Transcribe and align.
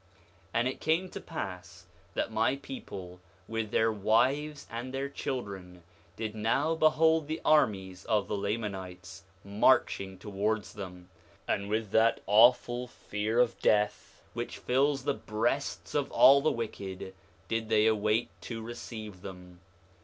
6:7 0.49 0.49
And 0.55 0.67
it 0.67 0.79
came 0.81 1.09
to 1.09 1.21
pass 1.21 1.85
that 2.15 2.31
my 2.31 2.55
people, 2.55 3.19
with 3.47 3.69
their 3.69 3.91
wives 3.91 4.65
and 4.71 4.91
their 4.91 5.07
children, 5.09 5.83
did 6.15 6.33
now 6.33 6.73
behold 6.73 7.27
the 7.27 7.39
armies 7.45 8.03
of 8.05 8.27
the 8.27 8.35
Lamanites 8.35 9.25
marching 9.43 10.17
towards 10.17 10.73
them; 10.73 11.11
and 11.47 11.69
with 11.69 11.91
that 11.91 12.19
awful 12.25 12.87
fear 12.87 13.39
of 13.39 13.59
death 13.61 14.23
which 14.33 14.57
fills 14.57 15.03
the 15.03 15.13
breasts 15.13 15.93
of 15.93 16.09
all 16.11 16.41
the 16.41 16.51
wicked, 16.51 17.13
did 17.47 17.69
they 17.69 17.85
await 17.85 18.29
to 18.41 18.63
receive 18.63 19.21
them. 19.21 19.59